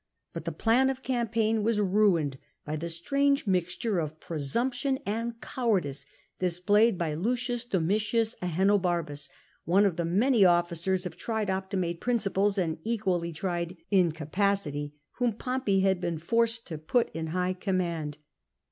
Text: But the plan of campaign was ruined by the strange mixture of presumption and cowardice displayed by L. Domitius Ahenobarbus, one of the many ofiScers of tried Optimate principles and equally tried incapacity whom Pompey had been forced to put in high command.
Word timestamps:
But 0.33 0.45
the 0.45 0.51
plan 0.51 0.89
of 0.89 1.03
campaign 1.03 1.61
was 1.61 1.79
ruined 1.79 2.39
by 2.65 2.75
the 2.75 2.89
strange 2.89 3.45
mixture 3.45 3.99
of 3.99 4.19
presumption 4.19 4.97
and 5.05 5.39
cowardice 5.41 6.07
displayed 6.39 6.97
by 6.97 7.11
L. 7.11 7.21
Domitius 7.69 8.35
Ahenobarbus, 8.41 9.29
one 9.65 9.85
of 9.85 9.97
the 9.97 10.05
many 10.05 10.41
ofiScers 10.41 11.05
of 11.05 11.17
tried 11.17 11.49
Optimate 11.49 11.99
principles 11.99 12.57
and 12.57 12.79
equally 12.83 13.31
tried 13.31 13.77
incapacity 13.91 14.95
whom 15.19 15.33
Pompey 15.33 15.81
had 15.81 16.01
been 16.01 16.17
forced 16.17 16.65
to 16.65 16.79
put 16.79 17.11
in 17.15 17.27
high 17.27 17.53
command. 17.53 18.17